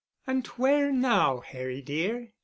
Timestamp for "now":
0.91-1.41